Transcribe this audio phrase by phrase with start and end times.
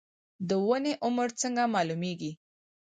[0.49, 2.31] د ونې عمر څنګه معلومیږي؟